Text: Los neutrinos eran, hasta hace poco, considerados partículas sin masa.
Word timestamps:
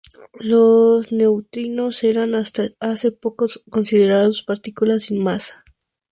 Los 0.39 1.11
neutrinos 1.11 2.03
eran, 2.03 2.33
hasta 2.33 2.69
hace 2.79 3.11
poco, 3.11 3.45
considerados 3.69 4.41
partículas 4.41 5.03
sin 5.03 5.21
masa. 5.21 5.63